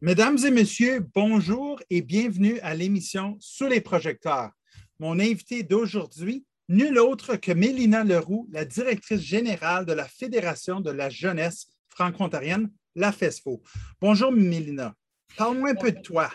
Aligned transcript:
Mesdames 0.00 0.38
et 0.46 0.52
messieurs, 0.52 1.04
bonjour 1.12 1.82
et 1.90 2.02
bienvenue 2.02 2.60
à 2.60 2.72
l'émission 2.72 3.36
Sous 3.40 3.66
les 3.66 3.80
projecteurs. 3.80 4.52
Mon 5.00 5.18
invité 5.18 5.64
d'aujourd'hui, 5.64 6.46
nul 6.68 7.00
autre 7.00 7.34
que 7.34 7.50
Mélina 7.50 8.04
Leroux, 8.04 8.48
la 8.52 8.64
directrice 8.64 9.20
générale 9.20 9.86
de 9.86 9.92
la 9.92 10.06
Fédération 10.06 10.80
de 10.80 10.92
la 10.92 11.10
jeunesse 11.10 11.66
franco-ontarienne, 11.88 12.70
la 12.94 13.10
FESFO. 13.10 13.60
Bonjour 14.00 14.30
Mélina. 14.30 14.94
Parle-moi 15.36 15.70
un 15.70 15.74
peu 15.74 15.90
de 15.90 16.00
toi. 16.00 16.30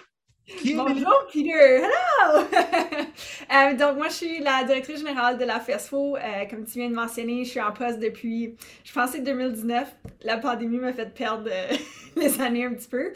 Bonjour 0.48 1.28
Peter, 1.32 1.50
hello! 1.52 2.48
Euh, 3.52 3.76
donc 3.76 3.98
moi 3.98 4.07
je 4.07 4.14
suis 4.14 4.39
la 4.39 4.64
directrice 4.64 4.98
générale 5.00 5.38
de 5.38 5.46
la 5.46 5.59
FESFO. 5.59 6.16
Euh, 6.16 6.21
comme 6.50 6.66
tu 6.66 6.80
viens 6.80 6.89
de 6.89 6.96
mentionner, 6.96 7.44
je 7.44 7.52
suis 7.52 7.62
en 7.62 7.71
poste 7.71 8.00
depuis, 8.00 8.55
je 8.84 8.91
pensais 8.91 9.20
2019. 9.20 9.95
La 10.23 10.38
pandémie 10.38 10.77
m'a 10.77 10.91
fait 10.91 11.13
perdre 11.13 11.49
euh, 11.52 11.76
les 12.16 12.41
années 12.41 12.66
un 12.66 12.73
petit 12.73 12.88
peu. 12.88 13.13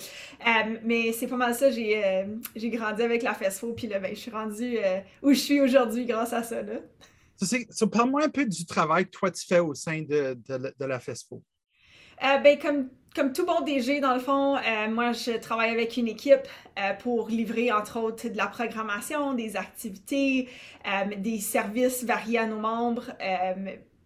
mais 0.84 1.12
c'est 1.14 1.26
pas 1.28 1.38
mal 1.38 1.56
ça, 1.56 1.72
j'ai 1.72 2.38
grandi 2.56 3.02
avec 3.02 3.24
la 3.24 3.34
FESFO, 3.34 3.74
puis 3.74 3.88
là, 3.88 4.00
ben, 4.00 4.14
je 4.14 4.20
suis 4.20 4.32
rendue 4.32 4.78
où 5.24 5.34
je 5.34 5.40
suis 5.40 5.60
aujourd'hui 5.60 6.06
grâce 6.06 6.34
à 6.34 6.44
ça. 6.44 6.62
Là. 6.62 6.76
Parle-moi 7.92 8.26
un 8.26 8.30
peu 8.30 8.46
du 8.46 8.66
travail 8.66 9.06
que 9.06 9.12
toi 9.12 9.32
tu 9.32 9.46
fais 9.46 9.60
au 9.60 9.74
sein 9.74 10.02
de, 10.02 10.38
de, 10.48 10.74
de 10.80 10.86
la 10.86 11.00
FESFO. 11.00 11.42
ben, 12.22 12.60
comme 12.60 12.90
comme 13.18 13.34
tout 13.34 13.48
bon 13.48 13.62
DG, 13.62 14.00
dans 14.00 14.14
le 14.14 14.20
fond, 14.20 14.58
euh, 14.58 14.88
moi, 14.92 15.12
je 15.12 15.38
travaille 15.40 15.72
avec 15.72 15.98
une 15.98 16.08
équipe 16.08 16.48
euh, 16.78 16.94
pour 16.94 17.30
livrer, 17.30 17.72
entre 17.72 18.00
autres, 18.00 18.30
de 18.30 18.38
la 18.38 18.46
programmation, 18.46 19.34
des 19.34 19.58
activités, 19.58 20.48
euh, 20.86 21.16
des 21.18 21.40
services 21.40 22.04
variés 22.04 22.38
à 22.38 22.46
nos 22.46 22.60
membres, 22.60 23.06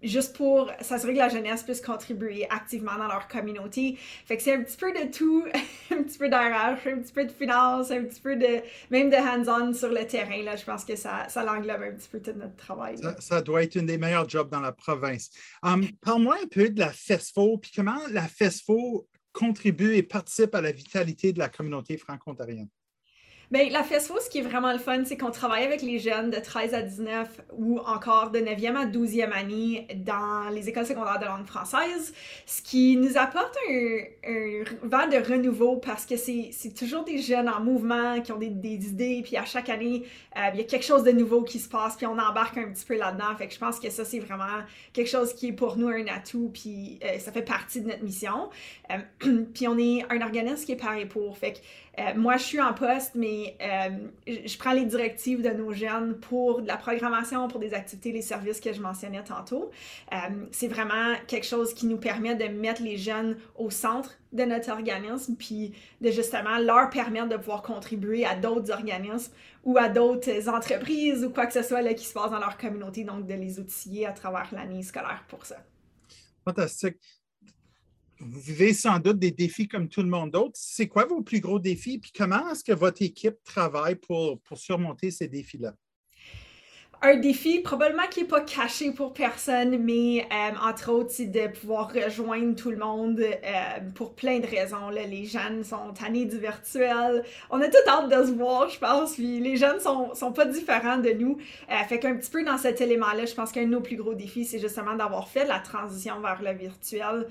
juste 0.02 0.36
pour 0.36 0.72
s'assurer 0.80 1.14
que 1.14 1.20
la 1.20 1.30
jeunesse 1.30 1.62
puisse 1.62 1.82
contribuer 1.82 2.48
activement 2.50 2.98
dans 2.98 3.08
leur 3.08 3.28
communauté. 3.28 3.98
Fait 4.26 4.38
que 4.38 4.44
c'est 4.44 4.56
un 4.56 4.64
petit 4.64 4.78
peu 4.78 4.94
de 4.94 5.12
tout, 5.12 5.44
un 5.92 6.04
petit 6.04 6.18
peu 6.18 6.30
d'RH, 6.30 6.88
un 6.88 7.00
petit 7.00 7.14
peu 7.14 7.26
de 7.26 7.32
finance, 7.32 7.92
un 7.92 8.06
petit 8.06 8.22
peu 8.22 8.38
de 8.38 8.62
même 8.90 9.10
de 9.10 9.18
hands-on 9.18 9.74
sur 9.74 9.90
le 9.90 10.08
terrain. 10.08 10.42
Là, 10.42 10.56
je 10.56 10.64
pense 10.64 10.86
que 10.86 10.96
ça, 10.96 11.28
ça 11.28 11.44
l'englobe 11.44 11.82
un 11.82 11.92
petit 11.92 12.10
peu 12.10 12.22
tout 12.22 12.32
notre 12.38 12.56
travail. 12.56 12.96
Ça, 13.20 13.42
doit 13.42 13.64
être 13.64 13.76
une 13.76 13.88
des 13.88 13.98
meilleurs 13.98 14.28
jobs 14.28 14.50
dans 14.50 14.62
la 14.62 14.72
province. 14.72 15.30
Um, 15.64 15.86
parle-moi 16.02 16.38
un 16.42 16.48
peu 16.48 16.70
de 16.70 16.80
la 16.80 16.92
FESFO, 16.92 17.58
puis 17.58 17.72
comment 17.76 18.00
la 18.10 18.28
FESFO 18.28 19.06
contribue 19.32 19.96
et 19.96 20.04
participe 20.04 20.56
à 20.56 20.62
la 20.62 20.72
vitalité 20.72 21.34
de 21.34 21.40
la 21.40 21.50
communauté 21.50 21.98
franco-ontarienne. 21.98 22.70
Bien, 23.52 23.68
la 23.70 23.84
FESFO, 23.84 24.18
ce 24.22 24.30
qui 24.30 24.38
est 24.38 24.44
vraiment 24.44 24.72
le 24.72 24.78
fun, 24.78 25.04
c'est 25.04 25.18
qu'on 25.18 25.30
travaille 25.30 25.66
avec 25.66 25.82
les 25.82 26.00
jeunes 26.00 26.30
de 26.30 26.38
13 26.38 26.74
à 26.74 26.82
19 26.84 27.42
ou 27.58 27.80
encore 27.80 28.32
de 28.32 28.40
9e 28.40 28.78
à 28.78 28.86
12e 28.86 29.34
année 29.34 29.88
dans 29.94 30.48
les 30.54 30.70
écoles 30.70 30.86
secondaires 30.86 31.20
de 31.20 31.26
langue 31.26 31.46
française, 31.46 32.14
ce 32.46 32.62
qui 32.62 32.96
nous 32.96 33.18
apporte 33.18 33.54
un, 33.68 34.64
vent 34.84 35.06
de 35.06 35.18
renouveau 35.18 35.76
parce 35.76 36.06
que 36.06 36.16
c'est 36.16 36.74
toujours 36.74 37.04
des 37.04 37.18
jeunes 37.18 37.50
en 37.50 37.60
mouvement 37.60 38.22
qui 38.22 38.32
ont 38.32 38.38
des, 38.38 38.48
idées, 38.48 39.22
puis 39.22 39.36
à 39.36 39.44
chaque 39.44 39.68
année, 39.68 40.04
euh, 40.38 40.50
il 40.54 40.62
y 40.62 40.64
a 40.64 40.66
quelque 40.66 40.86
chose 40.86 41.04
de 41.04 41.12
nouveau 41.12 41.44
qui 41.44 41.60
se 41.60 41.68
passe, 41.68 41.98
puis 41.98 42.06
on 42.06 42.18
embarque 42.18 42.58
un 42.58 42.72
petit 42.72 42.86
peu 42.86 42.96
là-dedans. 42.96 43.36
Fait 43.38 43.48
que 43.50 43.54
je 43.54 43.60
pense 43.60 43.82
que 43.82 43.90
ça, 43.90 44.06
c'est 44.06 44.20
vraiment 44.20 44.62
quelque 44.94 45.10
chose 45.10 45.34
qui 45.34 45.48
est 45.48 45.52
pour 45.52 45.76
nous 45.76 45.90
un 45.90 46.08
atout, 46.08 46.52
puis 46.54 47.00
euh, 47.04 47.20
ça 47.20 47.34
fait 47.34 47.42
partie 47.42 47.82
de 47.82 47.90
notre 47.90 48.04
mission. 48.04 48.50
Euh, 48.92 49.44
puis 49.54 49.68
on 49.68 49.78
est 49.78 50.06
un 50.10 50.22
organisme 50.22 50.66
qui 50.66 50.72
est 50.72 50.78
pareil 50.78 51.06
pour. 51.06 51.38
Fait 51.38 51.52
que 51.52 51.60
euh, 52.00 52.14
moi, 52.16 52.38
je 52.38 52.44
suis 52.44 52.62
en 52.62 52.74
poste, 52.74 53.16
mais 53.16 53.58
euh, 53.62 53.90
je 54.26 54.58
prends 54.58 54.72
les 54.72 54.86
directives 54.86 55.42
de 55.42 55.50
nos 55.50 55.74
jeunes 55.74 56.18
pour 56.20 56.62
de 56.62 56.68
la 56.68 56.78
programmation, 56.78 57.50
pour 57.50 57.60
des 57.60 57.74
activités, 57.74 58.14
les 58.14 58.22
services 58.22 58.62
que 58.62 58.72
je 58.72 58.82
mentionnais 58.82 59.24
tantôt. 59.24 59.72
Euh, 60.14 60.18
c'est 60.52 60.70
vraiment 60.70 61.16
quelque 61.28 61.46
chose 61.46 61.74
qui 61.74 61.88
nous 61.88 61.98
permet 61.98 62.36
de 62.36 62.46
mettre 62.46 62.82
les 62.82 62.98
jeunes 62.98 63.38
au 63.56 63.70
centre 63.70 64.18
de 64.32 64.44
notre 64.44 64.72
organisme, 64.72 65.36
puis 65.36 65.74
de 66.00 66.12
justement 66.12 66.58
leur 66.60 66.90
permettre 66.90 67.28
de 67.28 67.36
pouvoir 67.36 67.62
contribuer 67.62 68.26
à 68.26 68.36
d'autres 68.36 68.72
organismes 68.72 69.34
ou 69.66 69.78
à 69.78 69.90
d'autres 69.90 70.48
entreprises 70.48 71.26
ou 71.26 71.30
quoi 71.30 71.46
que 71.46 71.54
ce 71.54 71.62
soit 71.62 71.82
là, 71.82 71.94
qui 71.94 72.06
se 72.06 72.14
passe 72.14 72.32
dans 72.32 72.40
leur 72.40 72.58
communauté, 72.58 73.04
donc 73.04 73.28
de 73.28 73.34
les 73.34 73.60
outiller 73.60 74.06
à 74.06 74.14
travers 74.14 74.48
l'année 74.54 74.82
scolaire 74.82 75.26
pour 75.28 75.46
ça. 75.46 75.58
Fantastique 76.46 77.21
vous 78.22 78.40
vivez 78.40 78.74
sans 78.74 79.00
doute 79.00 79.20
des 79.20 79.32
défis 79.32 79.68
comme 79.68 79.90
tout 79.90 80.02
le 80.02 80.10
monde 80.10 80.32
d'autre. 80.32 80.54
C'est 80.54 80.88
quoi 80.88 81.06
vos 81.06 81.22
plus 81.22 81.40
gros 81.40 81.60
défis? 81.60 82.00
Puis 82.00 82.12
comment 82.16 82.50
est-ce 82.50 82.64
que 82.64 82.72
votre 82.72 83.02
équipe 83.02 83.38
travaille 83.44 83.96
pour, 83.96 84.40
pour 84.42 84.58
surmonter 84.58 85.12
ces 85.12 85.28
défis-là? 85.28 85.74
Un 87.04 87.16
défi 87.16 87.60
probablement 87.60 88.08
qui 88.12 88.22
n'est 88.22 88.28
pas 88.28 88.42
caché 88.42 88.92
pour 88.92 89.14
personne, 89.14 89.78
mais 89.80 90.28
euh, 90.32 90.52
entre 90.64 90.92
autres, 90.92 91.10
c'est 91.12 91.26
de 91.26 91.48
pouvoir 91.48 91.92
rejoindre 91.92 92.56
tout 92.56 92.70
le 92.70 92.78
monde 92.78 93.20
euh, 93.20 93.80
pour 93.96 94.14
plein 94.14 94.40
de 94.40 94.46
raisons. 94.46 94.90
Les 94.90 95.26
jeunes 95.26 95.64
sont 95.64 95.94
tannés 95.94 96.26
du 96.26 96.38
virtuel. 96.38 97.24
On 97.50 97.60
a 97.60 97.68
tout 97.70 97.78
hâte 97.88 98.08
de 98.08 98.28
se 98.28 98.32
voir, 98.34 98.70
je 98.70 98.78
pense. 98.78 99.18
Les 99.18 99.56
jeunes 99.56 99.80
sont, 99.80 100.14
sont 100.14 100.32
pas 100.32 100.46
différents 100.46 100.98
de 100.98 101.10
nous. 101.10 101.38
Euh, 101.72 101.84
fait 101.90 102.00
qu'un 102.00 102.16
petit 102.16 102.30
peu 102.30 102.44
dans 102.44 102.60
cet 102.60 102.82
élément-là, 102.82 103.26
je 103.26 103.34
pense 103.34 103.52
qu'un 103.52 103.64
de 103.64 103.72
nos 103.72 103.82
plus 103.82 103.96
gros 103.96 104.14
défis, 104.14 104.46
c'est 104.46 104.60
justement 104.60 104.96
d'avoir 104.96 105.28
fait 105.28 105.46
la 105.46 105.60
transition 105.60 106.20
vers 106.20 106.42
le 106.42 106.54
virtuel, 106.54 107.28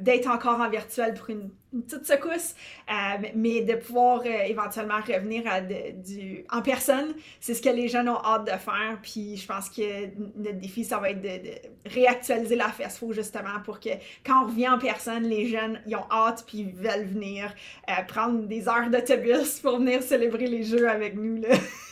d'être 0.00 0.28
encore 0.28 0.60
en 0.60 0.68
virtuel 0.68 1.14
pour 1.14 1.30
une 1.30 1.50
une 1.72 1.82
petite 1.82 2.06
secousse, 2.06 2.54
euh, 2.90 3.28
mais 3.34 3.62
de 3.62 3.74
pouvoir 3.74 4.20
euh, 4.20 4.42
éventuellement 4.46 5.00
revenir 5.00 5.44
à 5.46 5.60
du, 5.60 6.44
en 6.50 6.62
personne, 6.62 7.14
c'est 7.40 7.54
ce 7.54 7.62
que 7.62 7.68
les 7.68 7.88
jeunes 7.88 8.08
ont 8.08 8.22
hâte 8.24 8.44
de 8.44 8.58
faire. 8.58 8.98
Puis 9.02 9.36
je 9.36 9.46
pense 9.46 9.68
que 9.70 10.06
notre 10.36 10.58
défi, 10.58 10.84
ça 10.84 10.98
va 10.98 11.10
être 11.10 11.22
de, 11.22 11.88
réactualiser 11.88 12.56
la 12.56 12.68
FESFO 12.68 13.12
justement 13.12 13.60
pour 13.64 13.80
que 13.80 13.90
quand 14.24 14.44
on 14.44 14.46
revient 14.48 14.68
en 14.68 14.78
personne, 14.78 15.24
les 15.24 15.46
jeunes, 15.46 15.80
ils 15.86 15.96
ont 15.96 16.06
hâte 16.10 16.44
puis 16.46 16.58
ils 16.58 16.74
veulent 16.74 17.06
venir 17.06 17.54
euh, 17.88 18.02
prendre 18.06 18.46
des 18.46 18.68
heures 18.68 18.90
d'autobus 18.90 19.60
pour 19.60 19.78
venir 19.78 20.02
célébrer 20.02 20.46
les 20.46 20.62
jeux 20.62 20.88
avec 20.88 21.14
nous. 21.14 21.40
Là. 21.40 21.48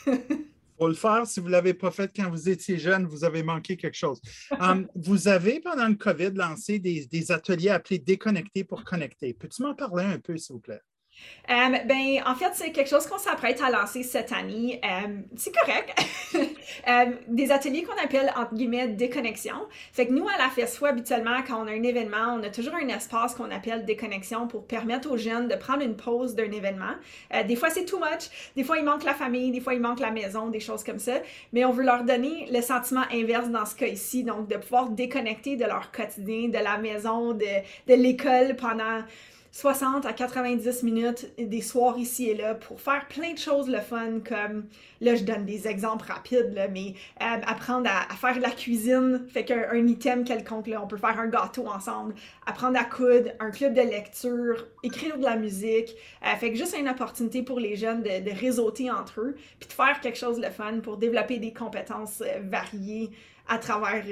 faut 0.80 0.88
le 0.88 0.94
faire. 0.94 1.26
Si 1.26 1.41
vous 1.41 1.46
ne 1.46 1.52
l'avez 1.52 1.74
pas 1.74 1.91
fait 1.91 2.10
quand 2.14 2.30
vous 2.30 2.48
étiez 2.48 2.78
jeune, 2.78 3.06
vous 3.06 3.24
avez 3.24 3.42
manqué 3.42 3.76
quelque 3.76 3.96
chose. 3.96 4.20
Um, 4.58 4.88
vous 4.94 5.28
avez, 5.28 5.60
pendant 5.60 5.88
le 5.88 5.94
COVID, 5.94 6.30
lancé 6.34 6.78
des, 6.78 7.06
des 7.06 7.32
ateliers 7.32 7.68
appelés 7.70 7.98
Déconnecter 7.98 8.64
pour 8.64 8.82
connecter. 8.84 9.34
Peux-tu 9.34 9.62
m'en 9.62 9.74
parler 9.74 10.04
un 10.04 10.19
peu, 10.19 10.36
s'il 10.38 10.54
vous 10.54 10.60
plaît? 10.60 10.80
Euh, 11.50 11.78
ben, 11.84 12.22
en 12.26 12.34
fait, 12.34 12.50
c'est 12.54 12.70
quelque 12.70 12.88
chose 12.88 13.06
qu'on 13.06 13.19
s'apprête 13.19 13.60
à 13.60 13.70
lancer 13.70 14.03
cette 14.03 14.32
année. 14.32 14.81
Euh, 14.84 15.08
c'est 15.36 15.54
correct. 15.54 15.94
Euh, 16.88 17.10
des 17.26 17.50
ateliers 17.50 17.82
qu'on 17.82 18.03
appelle, 18.03 18.32
entre 18.36 18.54
guillemets, 18.54 18.88
déconnexion. 18.88 19.56
Fait 19.92 20.06
que 20.06 20.12
nous, 20.12 20.26
à 20.28 20.38
la 20.38 20.48
FESFO, 20.48 20.86
habituellement, 20.86 21.42
quand 21.47 21.62
on 21.62 21.66
a 21.66 21.72
un 21.72 21.82
événement, 21.82 22.38
on 22.38 22.42
a 22.42 22.48
toujours 22.48 22.75
un 22.75 22.88
espace 22.88 23.34
qu'on 23.34 23.50
appelle 23.50 23.84
déconnexion 23.84 24.47
pour 24.47 24.66
permettre 24.66 25.10
aux 25.10 25.16
jeunes 25.16 25.48
de 25.48 25.56
prendre 25.56 25.82
une 25.82 25.97
pause 25.97 26.34
d'un 26.34 26.50
événement. 26.50 26.94
des 27.47 27.56
fois, 27.56 27.69
c'est 27.69 27.84
too 27.84 27.98
much. 27.98 28.31
Des 28.56 28.64
fois, 28.64 28.78
il 28.78 28.84
manque 28.84 29.04
la 29.04 29.14
famille. 29.14 29.50
Des 29.50 29.60
fois, 29.60 29.75
il 29.75 29.81
manque 29.81 30.00
la 30.00 30.10
maison, 30.10 30.48
des 30.48 30.60
choses 30.60 30.84
comme 30.84 31.00
ça. 31.00 31.20
Mais 31.52 31.64
on 31.64 31.72
veut 31.72 31.84
leur 31.84 32.04
donner 32.04 32.48
le 32.50 32.62
sentiment 32.62 33.04
inverse 33.12 33.48
dans 33.48 33.66
ce 33.66 33.75
cas 33.75 33.88
ici. 33.88 34.22
Donc, 34.25 34.48
de 34.48 34.56
pouvoir 34.56 34.88
déconnecter 34.88 35.56
de 35.56 35.64
leur 35.64 35.91
quotidien, 35.91 36.48
de 36.48 36.64
la 36.64 36.78
maison, 36.78 37.34
de, 37.34 37.44
de 37.88 37.94
l'école 37.94 38.56
pendant 38.56 39.02
60 39.53 40.06
à 40.06 40.12
90 40.12 40.84
minutes 40.84 41.27
des 41.37 41.61
soirs 41.61 41.99
ici 41.99 42.28
et 42.28 42.37
là 42.37 42.55
pour 42.55 42.81
faire 42.81 43.09
plein 43.09 43.33
de 43.33 43.38
choses 43.38 43.69
le 43.69 43.81
fun 43.81 44.21
comme 44.27 44.66
là 45.00 45.16
je 45.16 45.25
donne 45.25 45.44
des 45.44 45.66
exemples 45.66 46.06
rapides 46.06 46.53
là, 46.55 46.69
mais 46.69 46.94
euh, 47.21 47.41
apprendre 47.47 47.91
à, 47.91 48.15
faire 48.15 48.37
de 48.37 48.43
la 48.43 48.50
cuisine 48.50 49.27
fait 49.28 49.44
qu'un 49.44 49.65
un 49.72 49.87
item 49.88 50.22
quelconque 50.22 50.69
là 50.69 50.81
on 50.83 50.87
peut 50.87 50.97
faire 50.97 51.19
un 51.19 51.27
gâteau 51.27 51.66
ensemble 51.66 52.15
apprendre 52.47 52.78
à 52.78 52.84
coudre 52.84 53.31
un 53.41 53.50
club 53.50 53.75
de 53.75 53.81
lecture 53.81 54.69
écrire 54.84 55.19
de 55.19 55.25
la 55.25 55.37
musique 55.37 55.97
euh, 56.25 56.37
fait 56.37 56.53
que 56.53 56.56
juste 56.56 56.77
une 56.78 56.88
opportunité 56.88 57.43
pour 57.43 57.59
les 57.59 57.75
jeunes 57.75 58.03
de, 58.03 58.21
de 58.21 58.31
réseauter 58.31 58.88
entre 58.88 59.21
eux 59.21 59.37
puis 59.59 59.69
de 59.69 59.72
faire 59.72 60.00
quelque 60.00 60.19
chose 60.19 60.38
le 60.38 60.50
fun 60.50 60.78
pour 60.81 60.97
développer 60.97 61.38
des 61.38 61.53
compétences 61.53 62.22
euh, 62.22 62.41
variées 62.44 63.11
à 63.49 63.59
travers 63.59 64.05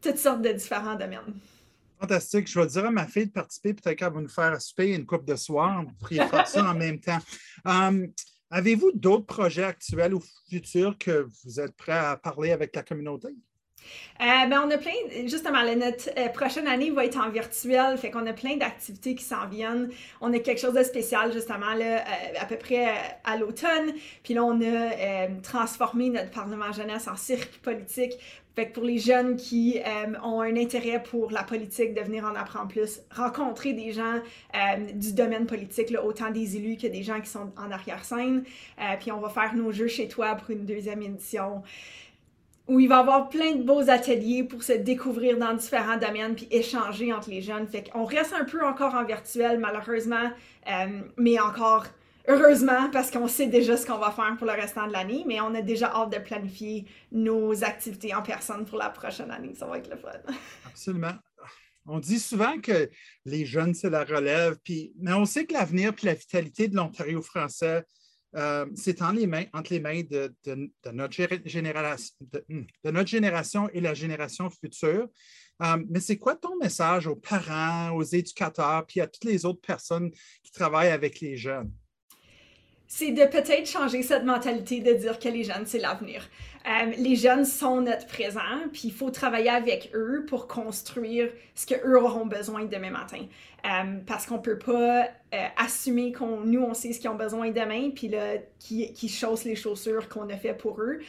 toutes 0.00 0.16
sortes 0.16 0.40
de 0.40 0.50
différents 0.50 0.94
domaines. 0.94 1.34
Fantastique. 2.00 2.48
Je 2.48 2.60
vais 2.60 2.66
dire 2.66 2.84
à 2.86 2.90
ma 2.90 3.06
fille 3.06 3.26
de 3.26 3.32
participer. 3.32 3.74
Peut-être 3.74 3.98
qu'elle 3.98 4.12
va 4.12 4.20
nous 4.20 4.28
faire 4.28 4.60
souper 4.60 4.94
une 4.94 5.06
coupe 5.06 5.24
de 5.24 5.36
soir. 5.36 5.84
Vous 5.84 5.94
pourriez 5.94 6.26
faire 6.26 6.46
ça 6.46 6.70
en 6.70 6.74
même 6.74 7.00
temps. 7.00 7.18
Hum, 7.64 8.12
avez-vous 8.50 8.92
d'autres 8.94 9.26
projets 9.26 9.64
actuels 9.64 10.14
ou 10.14 10.22
futurs 10.48 10.96
que 10.96 11.26
vous 11.44 11.60
êtes 11.60 11.74
prêts 11.76 11.92
à 11.98 12.16
parler 12.16 12.52
avec 12.52 12.74
la 12.76 12.82
communauté? 12.82 13.28
Euh, 14.20 14.46
ben, 14.48 14.64
on 14.66 14.70
a 14.70 14.78
plein, 14.78 14.92
justement, 15.26 15.62
notre 15.76 16.10
euh, 16.18 16.28
prochaine 16.30 16.66
année 16.66 16.90
va 16.90 17.04
être 17.04 17.18
en 17.18 17.30
virtuel, 17.30 17.96
fait 17.98 18.10
qu'on 18.10 18.26
a 18.26 18.32
plein 18.32 18.56
d'activités 18.56 19.14
qui 19.14 19.22
s'en 19.22 19.46
viennent. 19.46 19.90
On 20.20 20.32
a 20.32 20.40
quelque 20.40 20.60
chose 20.60 20.74
de 20.74 20.82
spécial, 20.82 21.32
justement, 21.32 21.74
là, 21.74 21.98
euh, 21.98 22.40
à 22.40 22.44
peu 22.44 22.56
près 22.56 22.88
à 23.22 23.36
l'automne. 23.36 23.92
Puis 24.24 24.34
là, 24.34 24.42
on 24.42 24.60
a 24.60 25.28
transformé 25.42 26.10
notre 26.10 26.30
Parlement 26.30 26.72
jeunesse 26.72 27.06
en 27.06 27.16
cirque 27.16 27.58
politique 27.62 28.14
fait 28.56 28.70
que 28.70 28.72
pour 28.72 28.82
les 28.82 28.98
jeunes 28.98 29.36
qui 29.36 29.78
ont 30.24 30.40
un 30.40 30.56
intérêt 30.56 31.00
pour 31.00 31.30
la 31.30 31.44
politique, 31.44 31.94
de 31.94 32.00
venir 32.00 32.24
en 32.24 32.34
apprendre 32.34 32.66
plus, 32.66 33.02
rencontrer 33.14 33.72
des 33.72 33.92
gens 33.92 34.20
du 34.94 35.12
domaine 35.12 35.46
politique, 35.46 35.90
là, 35.90 36.04
autant 36.04 36.32
des 36.32 36.56
élus 36.56 36.76
que 36.76 36.88
des 36.88 37.04
gens 37.04 37.20
qui 37.20 37.30
sont 37.30 37.52
en 37.56 37.70
arrière-scène. 37.70 38.42
puis 38.98 39.12
on 39.12 39.20
va 39.20 39.28
faire 39.28 39.54
nos 39.54 39.70
jeux 39.70 39.86
chez 39.86 40.08
toi 40.08 40.34
pour 40.34 40.50
une 40.50 40.66
deuxième 40.66 41.02
édition 41.02 41.62
où 42.68 42.78
il 42.78 42.88
va 42.88 42.96
y 42.96 42.98
avoir 42.98 43.28
plein 43.30 43.54
de 43.54 43.62
beaux 43.62 43.88
ateliers 43.88 44.44
pour 44.44 44.62
se 44.62 44.74
découvrir 44.74 45.38
dans 45.38 45.54
différents 45.54 45.96
domaines 45.96 46.34
puis 46.34 46.46
échanger 46.50 47.12
entre 47.12 47.30
les 47.30 47.40
jeunes. 47.40 47.66
Fait 47.66 47.90
qu'on 47.90 48.04
reste 48.04 48.34
un 48.34 48.44
peu 48.44 48.64
encore 48.64 48.94
en 48.94 49.04
virtuel, 49.04 49.58
malheureusement, 49.58 50.30
euh, 50.70 51.00
mais 51.16 51.40
encore 51.40 51.86
heureusement 52.28 52.90
parce 52.92 53.10
qu'on 53.10 53.26
sait 53.26 53.46
déjà 53.46 53.76
ce 53.76 53.86
qu'on 53.86 53.98
va 53.98 54.10
faire 54.10 54.36
pour 54.36 54.46
le 54.46 54.52
restant 54.52 54.86
de 54.86 54.92
l'année, 54.92 55.24
mais 55.26 55.40
on 55.40 55.54
a 55.54 55.62
déjà 55.62 55.90
hâte 55.94 56.12
de 56.12 56.18
planifier 56.18 56.84
nos 57.10 57.64
activités 57.64 58.14
en 58.14 58.22
personne 58.22 58.66
pour 58.66 58.76
la 58.78 58.90
prochaine 58.90 59.30
année. 59.30 59.54
Ça 59.54 59.66
va 59.66 59.78
être 59.78 59.90
le 59.90 59.96
fun. 59.96 60.10
Absolument. 60.66 61.14
On 61.86 62.00
dit 62.00 62.18
souvent 62.18 62.60
que 62.60 62.90
les 63.24 63.46
jeunes, 63.46 63.72
c'est 63.72 63.88
la 63.88 64.04
relève, 64.04 64.58
puis, 64.62 64.92
mais 65.00 65.14
on 65.14 65.24
sait 65.24 65.46
que 65.46 65.54
l'avenir 65.54 65.94
et 66.02 66.06
la 66.06 66.12
vitalité 66.12 66.68
de 66.68 66.76
l'Ontario 66.76 67.22
français, 67.22 67.82
euh, 68.36 68.66
c'est 68.74 69.00
entre 69.02 69.14
les 69.14 69.26
mains, 69.26 69.44
entre 69.52 69.72
les 69.72 69.80
mains 69.80 70.02
de, 70.02 70.34
notre 70.92 71.14
génération, 71.46 72.14
hmm, 72.48 72.62
de, 72.84 72.90
notre 72.90 73.08
génération 73.08 73.68
et 73.72 73.80
la 73.80 73.94
génération 73.94 74.50
future. 74.50 75.08
Euh, 75.62 75.84
mais 75.88 76.00
c'est 76.00 76.18
quoi 76.18 76.36
ton 76.36 76.56
message 76.56 77.06
aux 77.06 77.16
parents, 77.16 77.90
aux 77.96 78.04
éducateurs, 78.04 78.86
puis 78.86 79.00
à 79.00 79.06
toutes 79.06 79.24
les 79.24 79.44
autres 79.44 79.60
personnes 79.60 80.10
qui 80.42 80.52
travaillent 80.52 80.90
avec 80.90 81.20
les 81.20 81.36
jeunes? 81.36 81.72
c'est 82.88 83.12
de 83.12 83.24
peut-être 83.26 83.68
changer 83.68 84.02
cette 84.02 84.24
mentalité 84.24 84.80
de 84.80 84.94
dire 84.94 85.18
que 85.18 85.28
les 85.28 85.44
jeunes, 85.44 85.66
c'est 85.66 85.78
l'avenir. 85.78 86.26
Euh, 86.68 86.92
les 86.98 87.16
jeunes 87.16 87.46
sont 87.46 87.80
notre 87.80 88.06
présent, 88.06 88.40
puis 88.72 88.82
il 88.84 88.92
faut 88.92 89.10
travailler 89.10 89.48
avec 89.48 89.90
eux 89.94 90.26
pour 90.28 90.46
construire 90.46 91.30
ce 91.54 91.66
qu'eux 91.66 91.98
auront 91.98 92.26
besoin 92.26 92.64
demain 92.66 92.90
matin. 92.90 93.24
Euh, 93.64 93.98
parce 94.06 94.26
qu'on 94.26 94.38
peut 94.38 94.58
pas 94.58 95.04
euh, 95.04 95.46
assumer 95.56 96.12
qu'on 96.12 96.40
nous, 96.40 96.62
on 96.62 96.74
sait 96.74 96.92
ce 96.92 97.00
qu'ils 97.00 97.08
ont 97.08 97.14
besoin 97.14 97.50
demain, 97.50 97.90
puis 97.90 98.08
là, 98.08 98.34
qui, 98.58 98.92
qui 98.92 99.08
chaussent 99.08 99.44
les 99.44 99.56
chaussures 99.56 100.08
qu'on 100.10 100.28
a 100.28 100.36
fait 100.36 100.52
pour 100.52 100.80
eux. 100.82 101.00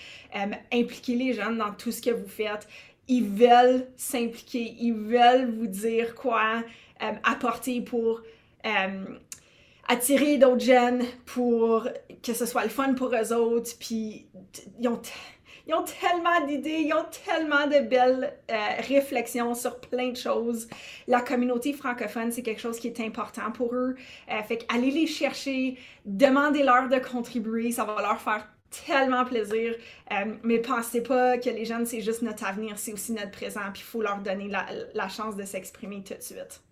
impliquer 0.72 1.16
les 1.16 1.34
jeunes 1.34 1.58
dans 1.58 1.74
tout 1.74 1.92
ce 1.92 2.02
que 2.02 2.12
vous 2.12 2.28
faites. 2.28 2.68
Ils 3.10 3.26
veulent 3.26 3.86
s'impliquer, 3.98 4.76
ils 4.80 4.94
veulent 4.94 5.52
vous 5.52 5.68
dire 5.68 6.16
quoi 6.16 6.64
apporter 7.24 7.82
pour 7.82 8.22
attirer 9.88 10.38
d'autres 10.38 10.64
jeunes 10.64 11.04
pour 11.26 11.88
que 12.22 12.34
ce 12.34 12.46
soit 12.46 12.64
le 12.64 12.70
fun 12.70 12.94
pour 12.94 13.14
eux 13.14 13.34
autres. 13.34 13.72
Puis 13.80 14.28
ils 14.80 14.88
ont, 14.88 15.02
ils 15.69 15.74
ont 15.75 15.83
tellement 15.83 16.45
d'idées, 16.48 16.81
ils 16.88 16.94
ont 16.94 17.06
tellement 17.25 17.68
de 17.68 17.88
belles 17.88 18.33
euh, 18.50 18.56
réflexions 18.88 19.54
sur 19.54 19.80
plein 19.80 20.10
de 20.10 20.18
choses. 20.18 20.68
La 21.07 21.21
communauté 21.21 21.74
francophone, 21.74 22.31
c'est 22.31 22.42
quelque 22.42 22.60
chose 22.60 22.80
qui 22.80 22.88
est 22.88 23.00
important 23.01 23.51
pour 23.51 23.75
eux. 23.75 23.95
Euh, 24.31 24.44
fait 24.44 24.57
qu'allez 24.57 24.89
les 24.89 25.06
chercher, 25.06 25.77
demandez-leur 26.06 26.89
de 26.89 26.98
contribuer, 26.98 27.71
ça 27.71 27.83
va 27.83 28.01
leur 28.01 28.19
faire 28.19 28.48
tellement 28.88 29.25
plaisir. 29.25 29.75
Euh, 30.12 30.33
mais 30.42 30.57
pensez 30.57 31.01
pas 31.01 31.38
que 31.38 31.51
les 31.51 31.66
jeunes, 31.66 31.86
c'est 31.86 32.01
juste 32.01 32.24
notre 32.24 32.45
avenir, 32.45 32.80
c'est 32.80 32.94
aussi 32.94 33.12
notre 33.12 33.31
présent, 33.31 33.62
puis 33.72 33.83
il 33.83 33.89
faut 33.89 34.01
leur 34.01 34.18
donner 34.18 34.48
la, 34.48 34.65
la 34.95 35.07
chance 35.07 35.36
de 35.36 35.44
s'exprimer 35.44 36.04
tout 36.04 36.15
de 36.15 36.22
suite. 36.22 36.63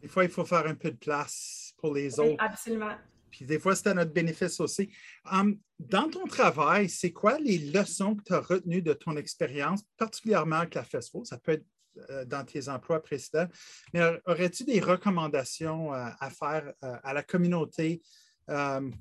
Des 0.00 0.08
fois, 0.08 0.22
il 0.22 0.30
faut 0.30 0.44
faire 0.44 0.66
un 0.66 0.74
peu 0.74 0.92
de 0.92 0.96
place 0.96 1.64
les 1.92 2.18
autres. 2.18 2.36
absolument. 2.38 2.94
Puis 3.34 3.44
des 3.44 3.58
fois, 3.58 3.74
c'est 3.74 3.88
à 3.88 3.94
notre 3.94 4.12
bénéfice 4.12 4.60
aussi. 4.60 4.92
Hum, 5.30 5.58
dans 5.80 6.08
ton 6.08 6.24
travail, 6.24 6.88
c'est 6.88 7.10
quoi 7.10 7.36
les 7.40 7.58
leçons 7.58 8.14
que 8.14 8.22
tu 8.22 8.32
as 8.32 8.38
retenues 8.38 8.80
de 8.80 8.92
ton 8.92 9.16
expérience, 9.16 9.82
particulièrement 9.96 10.58
avec 10.58 10.74
la 10.74 10.84
FESFO? 10.84 11.24
Ça 11.24 11.38
peut 11.38 11.52
être 11.52 11.66
euh, 12.10 12.24
dans 12.24 12.44
tes 12.44 12.68
emplois 12.68 13.02
précédents. 13.02 13.48
Mais 13.92 14.02
aurais-tu 14.26 14.62
des 14.62 14.78
recommandations 14.78 15.92
euh, 15.92 16.06
à 16.20 16.30
faire 16.30 16.72
euh, 16.84 16.96
à 17.02 17.12
la 17.12 17.24
communauté 17.24 18.02
hum, 18.46 18.94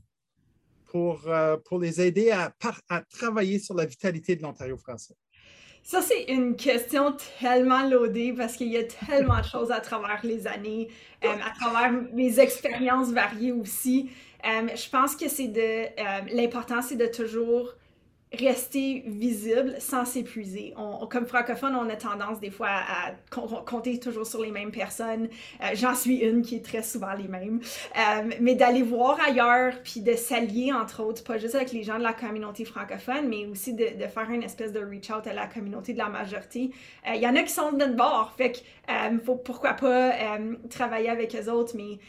pour, 0.85 1.27
pour 1.65 1.79
les 1.79 2.01
aider 2.01 2.31
à, 2.31 2.53
à 2.89 3.01
travailler 3.01 3.57
sur 3.57 3.75
la 3.75 3.85
vitalité 3.85 4.35
de 4.35 4.41
l'Ontario 4.43 4.77
français? 4.77 5.15
Ça, 5.83 6.01
c'est 6.01 6.23
une 6.23 6.55
question 6.55 7.13
tellement 7.41 7.87
loadée 7.87 8.31
parce 8.31 8.55
qu'il 8.55 8.69
y 8.69 8.77
a 8.77 8.83
tellement 8.83 9.39
de 9.39 9.45
choses 9.45 9.69
à 9.69 9.81
travers 9.81 10.21
les 10.23 10.47
années, 10.47 10.87
euh, 11.25 11.27
à 11.27 11.51
travers 11.59 11.91
mes 12.13 12.39
expériences 12.39 13.11
variées 13.11 13.51
aussi. 13.51 14.09
Euh, 14.45 14.69
je 14.73 14.89
pense 14.89 15.15
que 15.17 15.27
c'est 15.27 15.49
de. 15.49 15.59
Euh, 15.59 16.21
l'important, 16.31 16.81
c'est 16.81 16.95
de 16.95 17.07
toujours 17.07 17.73
rester 18.39 19.03
visible 19.05 19.75
sans 19.79 20.05
s'épuiser. 20.05 20.73
comme 21.09 21.25
francophone, 21.27 21.75
on 21.75 21.87
a 21.89 21.95
tendance 21.95 22.39
des 22.39 22.49
fois 22.49 22.69
à, 22.69 23.11
compter 23.29 23.99
toujours 23.99 24.25
sur 24.25 24.41
les 24.41 24.51
mêmes 24.51 24.71
personnes. 24.71 25.29
Euh, 25.61 25.67
j'en 25.75 25.93
suis 25.93 26.17
une 26.17 26.41
qui 26.41 26.55
est 26.55 26.65
très 26.65 26.81
souvent 26.81 27.13
les 27.13 27.27
mêmes. 27.27 27.59
Euh, 27.95 28.31
mais 28.41 28.55
d'aller 28.55 28.81
voir 28.81 29.19
ailleurs, 29.21 29.73
puis 29.83 30.01
de 30.01 30.13
s'allier, 30.13 30.73
entre 30.73 31.03
autres, 31.03 31.23
pas 31.23 31.37
juste 31.37 31.55
avec 31.55 31.71
les 31.71 31.83
gens 31.83 31.97
de 31.97 32.03
la 32.03 32.13
communauté 32.13 32.65
francophone, 32.65 33.27
mais 33.27 33.45
aussi 33.45 33.73
de, 33.73 33.85
faire 34.07 34.29
une 34.29 34.43
espèce 34.43 34.73
de 34.73 34.79
reach-out 34.79 35.27
à 35.27 35.33
la 35.33 35.47
communauté 35.47 35.93
de 35.93 35.99
la 35.99 36.09
majorité. 36.09 36.71
Il 37.05 37.13
euh, 37.13 37.15
y 37.15 37.27
en 37.27 37.35
a 37.35 37.43
qui 37.43 37.53
sont 37.53 37.71
de 37.71 37.77
notre 37.77 37.95
bord, 37.95 38.33
fait 38.35 38.51
que 38.51 38.59
faut 39.23 39.35
pourquoi 39.35 39.73
pas 39.73 40.13
travailler 40.69 41.09
avec 41.09 41.35
eux 41.35 41.49
autres, 41.49 41.75
mais 41.75 41.99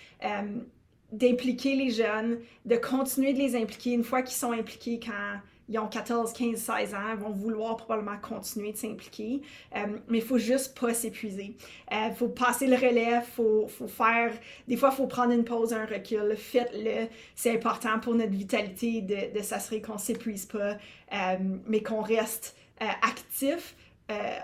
d'impliquer 1.13 1.77
les 1.77 1.91
jeunes, 1.91 2.39
de 2.65 2.77
continuer 2.77 3.33
de 3.33 3.39
les 3.39 3.57
impliquer 3.57 3.93
une 3.93 4.05
fois 4.05 4.23
qu'ils 4.23 4.37
sont 4.37 4.53
impliqués 4.53 4.99
quand 4.99 5.39
ils 5.69 5.79
ont 5.79 5.87
14, 5.87 6.33
15, 6.33 6.59
16 6.59 6.95
ans, 6.95 7.17
vont 7.17 7.31
vouloir 7.31 7.77
probablement 7.77 8.19
continuer 8.19 8.73
de 8.73 8.77
s'impliquer, 8.77 9.41
euh, 9.75 9.99
mais 10.09 10.19
il 10.19 10.25
faut 10.25 10.39
juste 10.39 10.79
pas 10.79 10.93
s'épuiser. 10.93 11.57
Il 11.91 11.97
euh, 11.97 12.15
faut 12.15 12.29
passer 12.29 12.67
le 12.67 12.77
relais, 12.77 13.23
faut, 13.23 13.67
faut, 13.69 13.89
faire, 13.89 14.33
des 14.69 14.77
fois, 14.77 14.91
il 14.93 14.97
faut 14.97 15.07
prendre 15.07 15.33
une 15.33 15.45
pause, 15.45 15.73
un 15.73 15.87
recul, 15.87 16.37
faites-le. 16.37 17.09
C'est 17.35 17.53
important 17.55 17.99
pour 17.99 18.15
notre 18.15 18.33
vitalité 18.33 19.01
de, 19.01 19.37
de 19.37 19.43
s'assurer 19.43 19.81
qu'on 19.81 19.99
s'épuise 19.99 20.47
pas, 20.47 20.77
euh, 21.13 21.37
mais 21.67 21.83
qu'on 21.83 22.03
reste 22.03 22.57
actif 23.03 23.77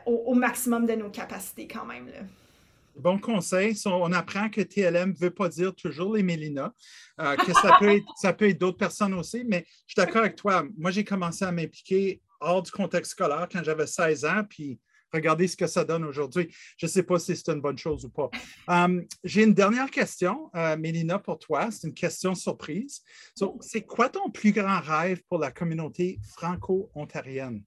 au, 0.06 0.34
maximum 0.34 0.87
de 0.87 0.94
nos 0.94 1.11
capacités 1.11 1.67
quand 1.67 1.84
même. 1.84 2.08
Bon 3.00 3.19
conseil. 3.19 3.75
On 3.87 4.12
apprend 4.12 4.50
que 4.50 4.61
TLM 4.61 5.11
ne 5.12 5.17
veut 5.19 5.31
pas 5.31 5.49
dire 5.49 5.75
toujours 5.75 6.14
les 6.14 6.23
Mélina, 6.23 6.75
euh, 7.19 7.35
que 7.37 7.52
ça 7.55 7.79
peut 8.35 8.49
être, 8.49 8.58
d'autres 8.58 8.76
personnes 8.76 9.14
aussi, 9.14 9.43
mais 9.47 9.64
je 9.87 9.94
suis 9.94 9.97
d'accord 9.97 10.20
avec 10.20 10.37
toi. 10.37 10.64
Moi, 10.76 10.91
j'ai 10.91 11.02
commencé 11.02 11.44
à 11.44 11.50
m'impliquer 11.50 12.20
hors 12.41 12.62
du 12.62 12.70
contexte 12.70 13.12
scolaire 13.12 13.49
quand 13.50 13.64
j'avais 13.64 13.87
16 13.87 14.25
ans, 14.26 14.43
puis 14.49 14.79
regardez 15.14 15.49
ce 15.49 15.56
que 15.56 15.67
ça 15.67 15.82
donne 15.82 16.05
aujourd'hui. 16.05 16.55
Je 16.76 16.85
ne 16.85 16.91
sais 16.91 17.02
pas 17.02 17.19
si 17.19 17.35
c'est 17.35 17.50
une 17.50 17.62
bonne 17.62 17.79
chose 17.79 18.05
ou 18.05 18.11
pas. 18.11 18.29
Um, 18.69 19.06
j'ai 19.25 19.44
une 19.44 19.55
dernière 19.55 19.91
question, 19.91 20.50
euh, 20.55 20.76
Mélina, 20.76 21.19
pour 21.19 21.38
toi. 21.38 21.70
C'est 21.70 21.88
une 21.88 21.94
question 21.94 22.35
surprise. 22.35 23.03
c'est 23.62 23.82
quoi 23.82 24.11
ton 24.11 24.31
plus 24.31 24.53
grand 24.53 24.81
rêve 24.81 25.23
pour 25.26 25.38
la 25.38 25.50
communauté 25.50 26.20
franco-ontarienne? 26.37 27.62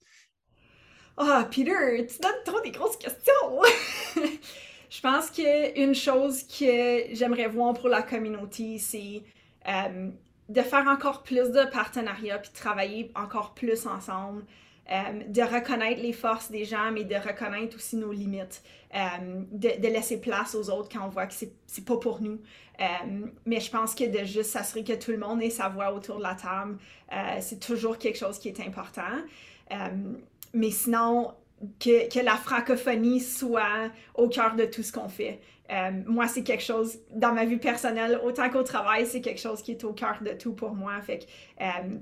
Ah, 1.18 1.48
Peter, 1.50 2.06
tu 2.08 2.20
donnes 2.20 2.44
trop 2.46 2.62
des 2.62 2.72
grosses 2.72 2.98
questions! 2.98 3.62
Je 4.94 5.02
pense 5.02 5.32
qu'une 5.32 5.96
chose 5.96 6.44
que 6.44 7.16
j'aimerais 7.16 7.48
voir 7.48 7.74
pour 7.74 7.90
la 7.90 8.04
communauté, 8.04 8.78
c'est 8.78 9.24
euh, 9.68 10.10
de 10.50 10.62
faire 10.62 10.88
encore 10.88 11.24
plus 11.24 11.50
de 11.50 11.68
partenariats 11.72 12.38
puis 12.38 12.52
de 12.52 12.56
travailler 12.56 13.12
encore 13.16 13.56
plus 13.56 13.88
ensemble. 13.88 14.44
Euh, 14.92 15.24
de 15.30 15.42
reconnaître 15.42 16.00
les 16.00 16.14
forces 16.14 16.52
des 16.52 16.64
gens, 16.66 16.92
mais 16.92 17.06
de 17.06 17.16
reconnaître 17.16 17.76
aussi 17.76 17.96
nos 17.96 18.12
limites, 18.12 18.62
euh, 18.94 19.00
de, 19.52 19.88
laisser 19.88 20.22
place 20.22 20.54
aux 20.54 20.70
autres 20.70 20.90
quand 20.90 21.04
on 21.06 21.10
voit 21.10 21.26
que 21.26 21.34
c'est 21.34 21.86
pas 21.86 21.98
pour 21.98 22.22
nous. 22.22 22.40
mais 23.46 23.62
je 23.62 23.72
pense 23.72 23.96
que 23.96 24.04
de 24.04 24.26
juste 24.26 24.52
s'assurer 24.52 24.84
que 24.84 24.94
tout 24.94 25.12
le 25.12 25.18
monde 25.18 25.42
ait 25.42 25.50
sa 25.50 25.70
voix 25.70 25.92
autour 25.92 26.18
de 26.18 26.24
la 26.24 26.36
table, 26.36 26.78
c'est 27.40 27.60
toujours 27.60 27.98
quelque 27.98 28.18
chose 28.18 28.38
qui 28.38 28.50
est 28.50 28.60
important. 28.60 29.24
mais 30.54 30.70
sinon, 30.70 31.34
que, 31.80 32.24
la 32.24 32.36
francophonie 32.36 33.20
soit 33.20 33.92
au 34.16 34.28
cœur 34.28 34.56
de 34.56 34.66
tout 34.66 34.84
ce 34.84 34.92
qu'on 34.92 35.10
fait. 35.10 35.40
Euh, 35.72 35.92
moi, 36.06 36.28
c'est 36.28 36.44
quelque 36.44 36.64
chose, 36.64 37.00
dans 37.12 37.34
ma 37.34 37.46
vie 37.46 37.58
personnelle, 37.58 38.20
autant 38.24 38.50
qu'au 38.50 38.64
travail, 38.64 39.06
c'est 39.06 39.22
quelque 39.22 39.40
chose 39.40 39.62
qui 39.62 39.72
est 39.72 39.84
au 39.84 39.94
cœur 39.94 40.20
de 40.22 40.32
tout 40.32 40.54
pour 40.54 40.76
moi. 40.76 41.02
Fait 41.02 41.20
que, 41.20 41.26
euh, 41.62 41.98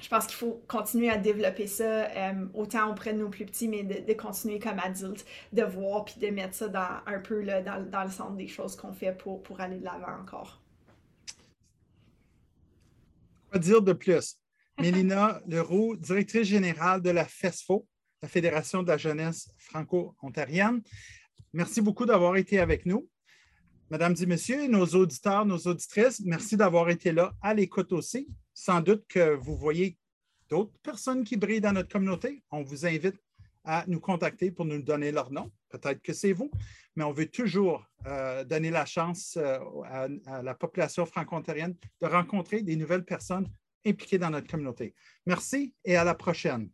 je 0.00 0.08
pense 0.08 0.26
qu'il 0.26 0.36
faut 0.36 0.62
continuer 0.68 1.10
à 1.10 1.16
développer 1.16 1.66
ça, 1.66 2.04
euh, 2.04 2.46
autant 2.54 2.90
auprès 2.90 3.12
de 3.12 3.18
nos 3.18 3.28
plus 3.28 3.46
petits, 3.46 3.66
mais 3.66 3.82
de, 3.82 4.12
continuer 4.12 4.58
comme 4.58 4.78
adultes, 4.78 5.24
de 5.52 5.62
voir 5.62 6.04
puis 6.04 6.20
de 6.20 6.28
mettre 6.28 6.54
ça 6.54 7.02
un 7.06 7.18
peu 7.18 7.42
dans, 7.44 8.04
le 8.04 8.10
centre 8.10 8.36
des 8.36 8.46
choses 8.46 8.76
qu'on 8.76 8.92
fait 8.92 9.12
pour, 9.12 9.42
pour 9.42 9.60
aller 9.60 9.78
de 9.78 9.84
l'avant 9.84 10.20
encore. 10.20 10.62
Quoi 13.50 13.58
dire 13.58 13.82
de 13.82 13.92
plus? 13.92 14.36
Mélina 14.78 15.40
Leroux, 15.48 15.96
directrice 15.96 16.46
générale 16.46 17.02
de 17.02 17.10
la 17.10 17.24
FESFO, 17.24 17.86
la 18.22 18.28
Fédération 18.28 18.82
de 18.82 18.88
la 18.88 18.96
jeunesse 18.96 19.50
franco-ontarienne. 19.58 20.82
Merci 21.52 21.80
beaucoup 21.80 22.06
d'avoir 22.06 22.36
été 22.36 22.58
avec 22.58 22.86
nous. 22.86 23.08
Mesdames 23.90 24.16
et 24.20 24.26
messieurs, 24.26 24.66
nos 24.68 24.86
auditeurs, 24.86 25.46
nos 25.46 25.58
auditrices, 25.58 26.20
merci 26.20 26.56
d'avoir 26.56 26.90
été 26.90 27.10
là 27.12 27.32
à 27.40 27.54
l'écoute 27.54 27.92
aussi. 27.92 28.28
Sans 28.52 28.80
doute 28.80 29.06
que 29.08 29.34
vous 29.34 29.56
voyez 29.56 29.96
d'autres 30.50 30.78
personnes 30.82 31.24
qui 31.24 31.36
brillent 31.36 31.60
dans 31.60 31.72
notre 31.72 31.88
communauté. 31.88 32.42
On 32.50 32.62
vous 32.62 32.84
invite 32.84 33.16
à 33.64 33.84
nous 33.86 34.00
contacter 34.00 34.50
pour 34.50 34.64
nous 34.64 34.82
donner 34.82 35.12
leur 35.12 35.30
nom. 35.30 35.50
Peut-être 35.68 36.02
que 36.02 36.12
c'est 36.12 36.32
vous, 36.32 36.50
mais 36.96 37.04
on 37.04 37.12
veut 37.12 37.30
toujours 37.30 37.84
euh, 38.06 38.44
donner 38.44 38.70
la 38.70 38.86
chance 38.86 39.36
euh, 39.36 39.58
à, 39.84 40.42
la 40.42 40.54
population 40.54 41.04
franco-ontarienne 41.06 41.76
de 42.00 42.06
rencontrer 42.06 42.62
des 42.62 42.76
nouvelles 42.76 43.04
personnes 43.04 43.48
impliquées 43.86 44.18
dans 44.18 44.30
notre 44.30 44.48
communauté. 44.48 44.94
Merci 45.26 45.74
et 45.84 45.96
à 45.96 46.04
la 46.04 46.14
prochaine. 46.14 46.70